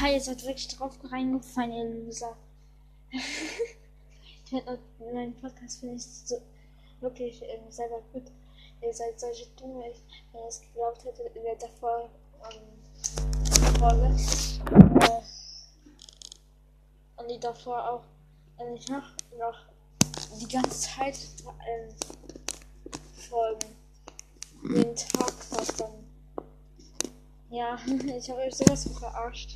Hi, 0.00 0.14
ihr 0.14 0.20
seid 0.22 0.42
wirklich 0.46 0.68
drauf 0.68 0.98
reingefallen, 1.12 1.72
ihr 1.72 1.84
Loser. 1.84 2.34
ich 3.10 4.48
finde 4.48 4.78
meinen 4.98 5.38
Podcast 5.38 5.80
finde 5.80 5.96
ich 5.96 6.04
so 6.04 6.40
wirklich 7.02 7.42
ähm, 7.42 7.70
selber 7.70 8.00
gut. 8.10 8.22
Ihr 8.80 8.94
seid 8.94 9.20
solche 9.20 9.44
Dumme, 9.56 9.92
wenn 10.32 10.40
ihr 10.40 10.48
es 10.48 10.62
geglaubt 10.62 11.04
hättet 11.04 11.36
in 11.36 11.42
der 11.42 11.56
davor 11.56 12.08
ähm, 12.50 13.78
Folge. 13.78 14.06
Äh, 15.04 15.20
und 17.20 17.30
die 17.30 17.38
davor 17.38 17.90
auch. 17.90 18.04
Äh, 18.56 18.70
und 18.70 18.76
ich 18.76 18.88
mach 18.88 19.12
noch 19.38 19.66
die 20.40 20.48
ganze 20.48 20.80
Zeit 20.80 21.18
ähm, 21.68 21.94
Folgen. 23.28 23.76
Den 24.62 24.96
Tag 24.96 25.30
fast 25.30 25.78
dann. 25.78 25.92
Ja, 27.50 27.76
ich 28.16 28.30
habe 28.30 28.42
euch 28.42 28.54
sowas 28.54 28.84
von 28.84 28.94
verarscht. 28.94 29.48